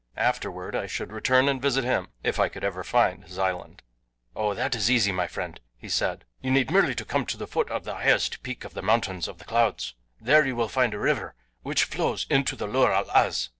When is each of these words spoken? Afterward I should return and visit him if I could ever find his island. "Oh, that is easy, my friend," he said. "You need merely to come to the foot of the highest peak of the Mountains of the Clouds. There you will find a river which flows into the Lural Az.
Afterward 0.17 0.75
I 0.75 0.87
should 0.87 1.11
return 1.11 1.47
and 1.47 1.61
visit 1.61 1.83
him 1.83 2.07
if 2.23 2.39
I 2.39 2.49
could 2.49 2.63
ever 2.63 2.83
find 2.83 3.23
his 3.23 3.37
island. 3.37 3.83
"Oh, 4.35 4.55
that 4.55 4.73
is 4.73 4.89
easy, 4.89 5.11
my 5.11 5.27
friend," 5.27 5.59
he 5.77 5.89
said. 5.89 6.25
"You 6.41 6.49
need 6.49 6.71
merely 6.71 6.95
to 6.95 7.05
come 7.05 7.23
to 7.27 7.37
the 7.37 7.45
foot 7.45 7.69
of 7.69 7.83
the 7.83 7.93
highest 7.93 8.41
peak 8.41 8.65
of 8.65 8.73
the 8.73 8.81
Mountains 8.81 9.27
of 9.27 9.37
the 9.37 9.45
Clouds. 9.45 9.93
There 10.19 10.43
you 10.43 10.55
will 10.55 10.67
find 10.69 10.95
a 10.95 10.97
river 10.99 11.35
which 11.61 11.83
flows 11.83 12.25
into 12.31 12.55
the 12.55 12.65
Lural 12.65 13.09
Az. 13.13 13.49